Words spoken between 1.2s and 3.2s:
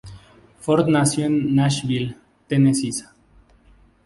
en Nashville, Tennessee.